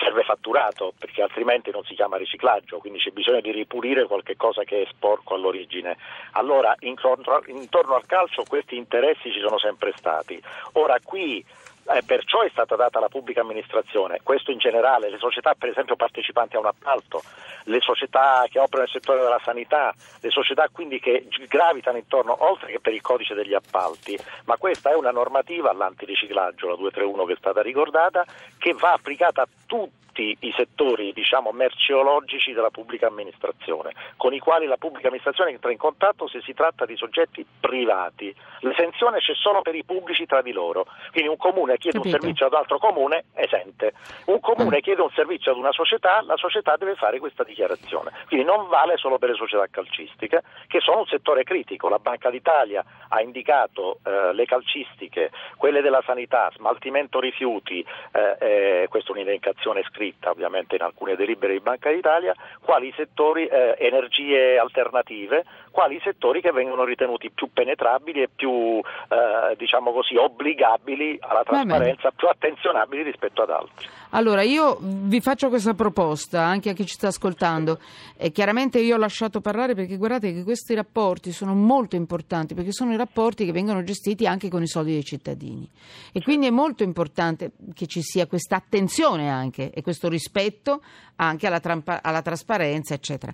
serve 0.00 0.22
fatturato 0.24 0.92
perché 0.98 1.22
altrimenti 1.22 1.70
non 1.70 1.84
si 1.84 1.94
chiama 1.94 2.16
riciclaggio, 2.16 2.78
quindi 2.78 2.98
c'è 2.98 3.10
bisogno 3.10 3.40
di 3.40 3.52
ripulire 3.52 4.06
qualche 4.06 4.36
cosa 4.36 4.64
che 4.64 4.82
è 4.82 4.86
sporco 4.90 5.34
all'origine. 5.34 5.96
Allora 6.32 6.74
intorno 6.80 7.94
al 7.94 8.06
calcio 8.06 8.44
questi 8.46 8.76
interessi 8.76 9.32
ci 9.32 9.40
sono 9.40 9.58
sempre 9.58 9.92
stati. 9.96 10.40
Ora 10.72 10.98
qui 11.02 11.44
eh, 11.86 12.02
perciò 12.04 12.40
è 12.42 12.48
stata 12.50 12.76
data 12.76 12.98
alla 12.98 13.08
pubblica 13.08 13.40
amministrazione, 13.40 14.20
questo 14.22 14.50
in 14.50 14.58
generale, 14.58 15.10
le 15.10 15.18
società 15.18 15.54
per 15.54 15.68
esempio 15.68 15.96
partecipanti 15.96 16.56
a 16.56 16.60
un 16.60 16.66
appalto, 16.66 17.22
le 17.64 17.80
società 17.80 18.44
che 18.50 18.58
operano 18.58 18.88
nel 18.90 19.00
settore 19.00 19.20
della 19.20 19.40
sanità, 19.42 19.94
le 20.20 20.30
società 20.30 20.68
quindi 20.70 20.98
che 21.00 21.26
gravitano 21.48 21.98
intorno, 21.98 22.36
oltre 22.44 22.72
che 22.72 22.80
per 22.80 22.92
il 22.92 23.00
codice 23.00 23.34
degli 23.34 23.54
appalti, 23.54 24.18
ma 24.44 24.56
questa 24.56 24.90
è 24.90 24.94
una 24.94 25.10
normativa 25.10 25.70
all'antiriciclaggio, 25.70 26.68
la 26.68 26.76
231 26.76 27.24
che 27.24 27.32
è 27.32 27.36
stata 27.36 27.62
ricordata, 27.62 28.24
che 28.58 28.72
va 28.72 28.92
applicata 28.92 29.42
a 29.42 29.48
tutti 29.66 30.13
tutti 30.14 30.36
i 30.40 30.52
settori 30.56 31.12
diciamo, 31.12 31.50
merceologici 31.50 32.52
della 32.52 32.70
pubblica 32.70 33.08
amministrazione, 33.08 33.92
con 34.16 34.32
i 34.32 34.38
quali 34.38 34.66
la 34.66 34.76
pubblica 34.76 35.08
amministrazione 35.08 35.50
entra 35.50 35.72
in 35.72 35.76
contatto 35.76 36.28
se 36.28 36.40
si 36.42 36.54
tratta 36.54 36.86
di 36.86 36.96
soggetti 36.96 37.44
privati. 37.58 38.32
L'esenzione 38.60 39.18
c'è 39.18 39.34
solo 39.34 39.60
per 39.60 39.74
i 39.74 39.82
pubblici 39.84 40.24
tra 40.24 40.40
di 40.40 40.52
loro, 40.52 40.86
quindi 41.10 41.28
un 41.28 41.36
comune 41.36 41.76
chiede 41.78 41.98
Capito. 41.98 42.14
un 42.14 42.20
servizio 42.20 42.46
ad 42.46 42.52
un 42.52 42.58
altro 42.58 42.78
comune, 42.78 43.24
esente. 43.34 43.94
Un 44.26 44.38
comune 44.38 44.76
ah. 44.76 44.80
chiede 44.80 45.02
un 45.02 45.10
servizio 45.10 45.50
ad 45.50 45.58
una 45.58 45.72
società, 45.72 46.22
la 46.22 46.36
società 46.36 46.76
deve 46.76 46.94
fare 46.94 47.18
questa 47.18 47.42
dichiarazione. 47.42 48.12
Quindi 48.28 48.46
non 48.46 48.68
vale 48.68 48.96
solo 48.96 49.18
per 49.18 49.30
le 49.30 49.34
società 49.34 49.66
calcistiche, 49.68 50.42
che 50.68 50.78
sono 50.78 51.00
un 51.00 51.06
settore 51.06 51.42
critico. 51.42 51.88
La 51.88 51.98
Banca 51.98 52.30
d'Italia 52.30 52.84
ha 53.08 53.20
indicato 53.20 53.98
eh, 54.04 54.32
le 54.32 54.44
calcistiche, 54.44 55.30
quelle 55.56 55.82
della 55.82 56.02
sanità, 56.06 56.50
smaltimento 56.54 57.18
rifiuti, 57.18 57.84
eh, 58.12 58.36
eh, 58.38 58.86
questa 58.88 59.10
è 59.10 59.12
un'indicazione 59.12 59.82
scritta 59.82 60.03
scritta 60.04 60.30
ovviamente 60.30 60.76
in 60.76 60.82
alcune 60.82 61.16
delibere 61.16 61.54
di 61.54 61.60
Banca 61.60 61.90
d'Italia, 61.90 62.34
quali 62.60 62.92
settori 62.94 63.46
eh, 63.46 63.76
energie 63.78 64.58
alternative, 64.58 65.44
quali 65.70 65.98
settori 66.04 66.40
che 66.40 66.52
vengono 66.52 66.84
ritenuti 66.84 67.30
più 67.30 67.50
penetrabili 67.52 68.22
e 68.22 68.28
più 68.34 68.78
eh, 68.78 69.56
diciamo 69.56 69.92
così 69.92 70.16
obbligabili 70.16 71.18
alla 71.20 71.42
trasparenza, 71.42 72.10
più 72.10 72.28
attenzionabili 72.28 73.02
rispetto 73.02 73.42
ad 73.42 73.50
altri. 73.50 73.88
Allora 74.10 74.42
io 74.42 74.76
vi 74.80 75.20
faccio 75.20 75.48
questa 75.48 75.74
proposta 75.74 76.42
anche 76.42 76.70
a 76.70 76.72
chi 76.72 76.86
ci 76.86 76.94
sta 76.94 77.08
ascoltando 77.08 77.78
e 78.24 78.32
chiaramente 78.32 78.78
io 78.78 78.94
ho 78.94 78.98
lasciato 78.98 79.42
parlare 79.42 79.74
perché 79.74 79.98
guardate 79.98 80.32
che 80.32 80.44
questi 80.44 80.72
rapporti 80.72 81.30
sono 81.30 81.54
molto 81.54 81.94
importanti 81.94 82.54
perché 82.54 82.72
sono 82.72 82.90
i 82.94 82.96
rapporti 82.96 83.44
che 83.44 83.52
vengono 83.52 83.84
gestiti 83.84 84.26
anche 84.26 84.48
con 84.48 84.62
i 84.62 84.66
soldi 84.66 84.92
dei 84.92 85.04
cittadini 85.04 85.68
e 86.10 86.22
quindi 86.22 86.46
è 86.46 86.50
molto 86.50 86.84
importante 86.84 87.50
che 87.74 87.86
ci 87.86 88.00
sia 88.00 88.26
questa 88.26 88.56
attenzione 88.56 89.28
anche 89.28 89.70
e 89.70 89.82
questo 89.82 90.08
rispetto 90.08 90.80
anche 91.16 91.46
alla, 91.46 91.60
trampa- 91.60 92.02
alla 92.02 92.22
trasparenza 92.22 92.94
eccetera. 92.94 93.30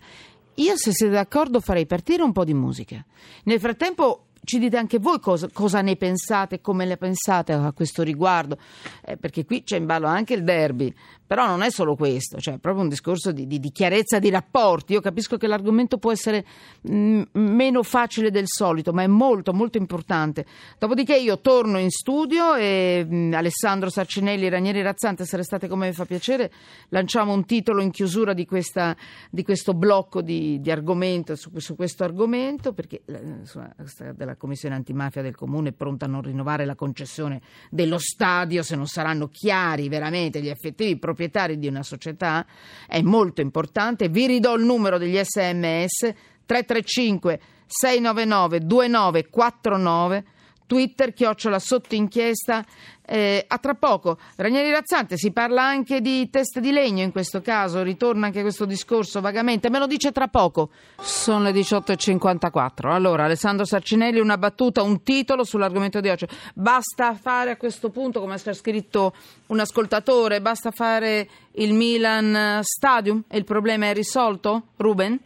Io 0.54 0.76
se 0.76 0.90
siete 0.90 1.12
d'accordo 1.12 1.60
farei 1.60 1.86
partire 1.86 2.24
un 2.24 2.32
po' 2.32 2.42
di 2.42 2.52
musica. 2.52 3.04
Nel 3.44 3.60
frattempo 3.60 4.24
ci 4.42 4.58
dite 4.58 4.76
anche 4.76 4.98
voi 4.98 5.20
cosa, 5.20 5.48
cosa, 5.52 5.80
ne 5.82 5.94
pensate, 5.94 6.60
come 6.60 6.84
ne 6.84 6.96
pensate 6.96 7.52
a 7.52 7.72
questo 7.72 8.02
riguardo, 8.02 8.58
eh, 9.04 9.16
perché 9.16 9.44
qui 9.44 9.62
c'è 9.62 9.76
in 9.76 9.86
ballo 9.86 10.06
anche 10.06 10.34
il 10.34 10.42
derby, 10.42 10.92
però 11.30 11.46
non 11.46 11.62
è 11.62 11.70
solo 11.70 11.94
questo, 11.94 12.40
cioè 12.40 12.54
è 12.54 12.58
proprio 12.58 12.82
un 12.82 12.88
discorso 12.88 13.30
di, 13.30 13.46
di, 13.46 13.60
di 13.60 13.70
chiarezza 13.70 14.18
di 14.18 14.30
rapporti. 14.30 14.94
Io 14.94 15.00
capisco 15.00 15.36
che 15.36 15.46
l'argomento 15.46 15.96
può 15.96 16.10
essere 16.10 16.44
mh, 16.80 16.92
mm, 16.92 17.22
meno 17.34 17.84
facile 17.84 18.32
del 18.32 18.46
solito, 18.48 18.92
ma 18.92 19.04
è 19.04 19.06
molto, 19.06 19.52
molto 19.52 19.78
importante. 19.78 20.44
Dopodiché 20.76 21.16
io 21.16 21.38
torno 21.38 21.78
in 21.78 21.90
studio 21.90 22.56
e 22.56 23.06
mh, 23.08 23.14
mm, 23.14 23.34
Alessandro 23.34 23.90
Sarcinelli 23.90 24.48
Ranieri 24.48 24.82
Razzante, 24.82 25.24
se 25.24 25.36
restate 25.36 25.68
come 25.68 25.86
mi 25.86 25.92
fa 25.92 26.04
piacere, 26.04 26.50
lanciamo 26.88 27.32
un 27.32 27.44
titolo 27.44 27.80
in 27.80 27.92
chiusura 27.92 28.32
di, 28.32 28.44
questa, 28.44 28.96
di 29.30 29.44
questo 29.44 29.72
blocco 29.72 30.22
di, 30.22 30.60
di 30.60 30.72
argomento, 30.72 31.36
su, 31.36 31.52
su, 31.58 31.76
questo 31.76 32.02
argomento, 32.02 32.72
perché 32.72 33.02
eh, 33.04 34.14
della 34.16 34.34
Commissione 34.34 34.74
Antimafia 34.74 35.22
del 35.22 35.36
Comune 35.36 35.68
è 35.68 35.72
pronta 35.74 36.06
a 36.06 36.08
non 36.08 36.22
rinnovare 36.22 36.64
la 36.64 36.74
concessione 36.74 37.40
dello 37.70 37.98
stadio 37.98 38.64
se 38.64 38.74
non 38.74 38.88
saranno 38.88 39.28
chiari 39.28 39.88
veramente 39.88 40.42
gli 40.42 40.48
effettivi 40.48 40.98
proprietari 40.98 41.18
proprietari 41.20 41.58
di 41.58 41.66
una 41.66 41.82
società 41.82 42.46
è 42.86 43.02
molto 43.02 43.42
importante. 43.42 44.08
Vi 44.08 44.26
ridò 44.26 44.54
il 44.56 44.64
numero 44.64 44.96
degli 44.96 45.18
sms 45.22 46.14
335 46.46 47.40
699 47.66 48.60
2949 48.60 50.24
Twitter, 50.70 51.12
chiocciola 51.12 51.58
sotto 51.58 51.96
inchiesta. 51.96 52.64
Eh, 53.04 53.44
a 53.48 53.58
tra 53.58 53.74
poco, 53.74 54.18
Ranieri 54.36 54.70
Razzante, 54.70 55.16
si 55.16 55.32
parla 55.32 55.64
anche 55.64 56.00
di 56.00 56.30
test 56.30 56.60
di 56.60 56.70
legno 56.70 57.02
in 57.02 57.10
questo 57.10 57.40
caso, 57.40 57.82
ritorna 57.82 58.26
anche 58.26 58.40
questo 58.42 58.66
discorso 58.66 59.20
vagamente, 59.20 59.68
me 59.68 59.80
lo 59.80 59.88
dice 59.88 60.12
tra 60.12 60.28
poco. 60.28 60.70
Sono 61.00 61.42
le 61.42 61.50
18.54. 61.50 62.88
Allora, 62.88 63.24
Alessandro 63.24 63.64
Sarcinelli, 63.64 64.20
una 64.20 64.38
battuta, 64.38 64.84
un 64.84 65.02
titolo 65.02 65.42
sull'argomento 65.42 65.98
di 65.98 66.08
oggi. 66.08 66.28
Basta 66.54 67.14
fare 67.14 67.50
a 67.50 67.56
questo 67.56 67.90
punto, 67.90 68.20
come 68.20 68.34
ha 68.34 68.54
scritto 68.54 69.12
un 69.46 69.58
ascoltatore, 69.58 70.40
basta 70.40 70.70
fare 70.70 71.28
il 71.54 71.74
Milan 71.74 72.60
Stadium 72.62 73.24
e 73.26 73.38
il 73.38 73.44
problema 73.44 73.86
è 73.86 73.92
risolto? 73.92 74.68
Ruben? 74.76 75.20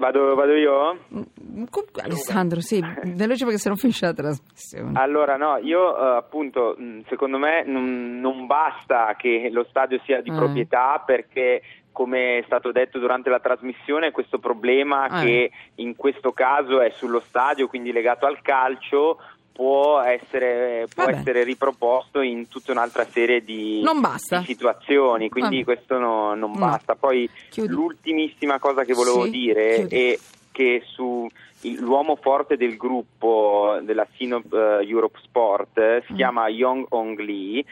Vado, 0.00 0.34
vado, 0.34 0.54
io? 0.54 0.98
Alessandro, 2.02 2.62
sì, 2.62 2.80
veloce 3.04 3.44
perché 3.44 3.58
se 3.58 3.68
non 3.68 3.76
finisce 3.76 4.06
la 4.06 4.14
trasmissione. 4.14 4.98
Allora, 4.98 5.36
no, 5.36 5.58
io 5.58 5.90
uh, 5.90 6.16
appunto, 6.16 6.74
secondo 7.06 7.36
me 7.36 7.64
non, 7.66 8.18
non, 8.18 8.46
basta 8.46 9.14
che 9.18 9.50
lo 9.52 9.66
stadio 9.68 10.00
sia 10.06 10.22
di 10.22 10.30
eh. 10.30 10.34
proprietà 10.34 11.02
perché 11.04 11.60
come 11.92 12.38
è 12.38 12.42
stato 12.46 12.72
detto 12.72 12.98
durante 12.98 13.28
la 13.28 13.40
trasmissione, 13.40 14.10
questo 14.10 14.38
problema 14.38 15.20
eh. 15.20 15.22
che 15.22 15.50
in 15.74 15.94
questo 15.96 16.32
caso 16.32 16.80
è 16.80 16.88
sullo 16.88 17.20
stadio, 17.20 17.68
quindi 17.68 17.92
legato 17.92 18.24
al 18.24 18.40
calcio, 18.40 19.18
può 19.52 20.00
essere, 20.00 20.86
può 20.94 21.04
essere 21.04 21.44
riproposto 21.44 22.20
in 22.20 22.48
tutta 22.48 22.72
un'altra 22.72 23.06
serie 23.10 23.44
di, 23.44 23.82
di 23.82 24.44
situazioni, 24.44 25.28
quindi 25.28 25.62
Vabbè. 25.62 25.76
questo 25.76 25.98
no, 25.98 26.34
non 26.34 26.52
no. 26.52 26.58
basta. 26.58 26.94
Poi 26.94 27.28
Chiudi. 27.50 27.72
l'ultimissima 27.72 28.58
cosa 28.58 28.84
che 28.84 28.94
volevo 28.94 29.24
sì. 29.24 29.30
dire 29.30 29.74
Chiudi. 29.74 29.96
è 29.96 30.18
che 30.52 30.82
su 30.86 31.28
l'uomo 31.78 32.16
forte 32.16 32.56
del 32.56 32.76
gruppo 32.76 33.78
della 33.82 34.06
Sinop 34.16 34.50
uh, 34.50 34.82
Europe 34.82 35.18
Sport 35.22 36.04
si 36.06 36.12
mm. 36.12 36.16
chiama 36.16 36.48
Yong 36.48 36.86
Hong 36.88 37.18
Lee 37.18 37.62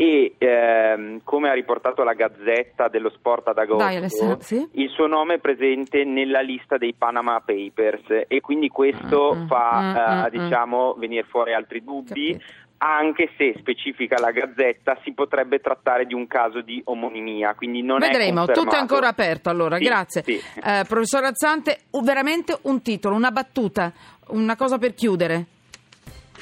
e 0.00 0.34
ehm, 0.38 1.22
come 1.24 1.50
ha 1.50 1.54
riportato 1.54 2.04
la 2.04 2.12
Gazzetta 2.14 2.86
dello 2.86 3.10
Sport 3.10 3.48
ad 3.48 3.58
agosto, 3.58 3.84
Dai, 3.84 4.36
sì? 4.38 4.68
il 4.74 4.90
suo 4.90 5.08
nome 5.08 5.34
è 5.34 5.38
presente 5.40 6.04
nella 6.04 6.38
lista 6.40 6.78
dei 6.78 6.94
Panama 6.96 7.42
Papers 7.44 8.24
e 8.28 8.40
quindi 8.40 8.68
questo 8.68 9.34
Mm, 9.34 9.40
mm, 9.42 9.46
fa 9.48 9.80
mm, 9.80 9.96
eh, 9.96 10.38
mm, 10.38 10.44
diciamo 10.44 10.94
venire 10.94 11.24
fuori 11.24 11.52
altri 11.52 11.82
dubbi. 11.82 12.32
Capito. 12.32 12.66
Anche 12.80 13.30
se 13.36 13.54
specifica 13.58 14.20
la 14.20 14.30
Gazzetta, 14.30 14.96
si 15.02 15.12
potrebbe 15.12 15.58
trattare 15.58 16.06
di 16.06 16.14
un 16.14 16.28
caso 16.28 16.60
di 16.60 16.80
omonimia, 16.84 17.54
quindi 17.56 17.82
non 17.82 17.98
Vedremo, 17.98 18.18
è 18.20 18.46
confermato. 18.46 18.60
tutto 18.60 18.76
è 18.76 18.78
ancora 18.78 19.08
aperto 19.08 19.50
allora, 19.50 19.78
Sì, 19.78 19.84
grazie. 19.84 20.22
sì. 20.22 20.34
Eh, 20.64 20.84
professor 20.86 21.24
Azzante, 21.24 21.76
veramente 22.04 22.56
un 22.62 22.80
titolo, 22.80 23.16
una 23.16 23.32
battuta, 23.32 23.92
una 24.28 24.54
cosa 24.54 24.78
per 24.78 24.94
chiudere. 24.94 25.46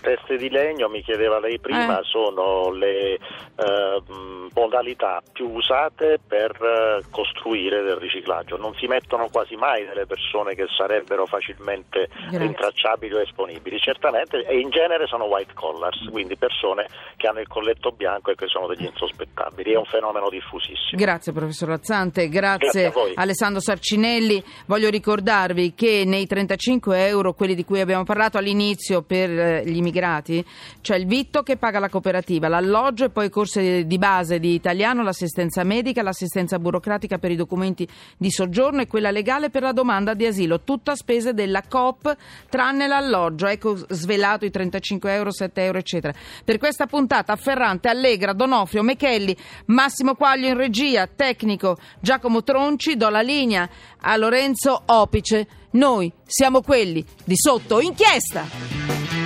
Teste 0.01 0.37
di 0.37 0.49
legno, 0.51 0.89
mi 0.89 1.03
chiedeva 1.03 1.39
lei 1.41 1.59
prima, 1.59 2.01
Eh. 2.01 2.05
sono 2.05 2.71
le 2.71 3.15
eh, 3.15 4.03
modalità 4.55 5.23
più 5.33 5.51
usate 5.51 6.19
per 6.27 6.51
eh, 6.61 7.03
costruire 7.11 7.83
del 7.83 7.97
riciclaggio. 7.97 8.57
Non 8.57 8.75
si 8.75 8.87
mettono 8.87 9.29
quasi 9.31 9.57
mai 9.57 9.85
delle 9.87 10.07
persone 10.07 10.55
che 10.55 10.67
sarebbero 10.77 11.27
facilmente 11.27 12.09
Grazie. 12.09 12.39
rintracciabili 12.39 13.15
o 13.15 13.21
esponibili. 13.21 13.79
Certamente, 13.79 14.45
e 14.47 14.59
in 14.59 14.71
genere 14.71 15.07
sono 15.07 15.25
white 15.25 15.53
collars, 15.55 16.09
quindi 16.11 16.37
persone 16.37 16.87
che 17.17 17.27
hanno 17.27 17.41
il 17.41 17.49
colletto 17.49 17.91
bianco 17.91 18.31
e 18.31 18.35
che 18.35 18.47
sono 18.47 18.67
degli 18.67 18.85
insospettabili. 18.85 19.73
È 19.73 19.77
un 19.77 19.85
fenomeno 19.85 20.29
diffusissimo. 20.29 21.01
Grazie 21.01 21.33
professor 21.33 21.71
Azzante, 21.71 22.29
grazie, 22.29 22.91
Grazie. 22.91 23.13
Alessandro 23.15 23.61
Sarcinelli. 23.61 24.43
Voglio 24.67 24.89
ricordarvi 24.91 25.75
che 25.75 26.05
nei 26.07 26.27
35 26.27 27.07
euro, 27.07 27.33
quelli 27.35 27.55
di 27.55 27.65
cui 27.65 27.81
abbiamo 27.81 28.05
parlato 28.05 28.39
all'inizio 28.39 29.03
per 29.03 29.31
eh, 29.31 29.63
gli 29.65 29.81
immigrati, 29.87 30.45
c'è 30.81 30.97
il 30.97 31.07
vitto 31.07 31.43
che 31.43 31.57
paga 31.57 31.79
la 31.79 31.89
cooperativa, 31.89 32.49
l'alloggio 32.49 33.05
e 33.05 33.11
poi 33.11 33.31
corsi 33.31 33.87
di 33.87 33.99
base 33.99 34.39
di 34.39 34.55
italiano, 34.55 35.03
l'assistenza 35.03 35.63
medica, 35.63 36.03
l'assistenza 36.03 36.59
burocratica 36.59 37.19
per 37.19 37.31
i 37.31 37.37
documenti 37.37 37.87
di 38.17 38.31
soggiorno 38.31 38.81
e 38.81 38.87
quella 38.87 39.11
legale 39.11 39.51
per 39.51 39.63
la 39.63 39.73
domanda 39.73 40.15
di 40.15 40.27
asilo, 40.27 40.63
tutto 40.63 40.91
a 40.91 40.97
spese 40.97 41.35
della 41.35 41.63
COP 41.69 42.17
tranne 42.49 42.87
l'alloggio. 42.87 43.47
Ecco 43.47 43.77
svelato 43.89 44.45
i 44.45 44.51
35 44.51 45.13
euro, 45.13 45.33
7 45.33 45.63
euro 45.63 45.79
eccetera. 45.79 46.13
Per 46.45 46.59
questa 46.59 46.87
puntata 46.87 47.37
Ferrante, 47.37 47.89
Allegra, 47.89 48.33
Donofrio, 48.33 48.83
Mechelli, 48.83 49.37
Massimo 49.67 50.15
Quaglio 50.15 50.49
in 50.49 50.57
regia, 50.57 51.07
tecnico 51.07 51.77
Giacomo 52.01 52.43
Tronci, 52.43 52.97
do 52.97 53.09
la 53.09 53.21
linea 53.21 53.69
a 54.01 54.17
Lorenzo 54.17 54.83
Opice. 54.87 55.47
Noi 55.73 56.11
siamo 56.25 56.63
quelli 56.63 57.05
di 57.25 57.35
sotto 57.37 57.81
inchiesta. 57.81 59.26